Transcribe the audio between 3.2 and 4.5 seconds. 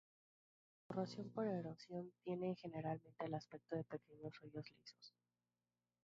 el aspecto de pequeños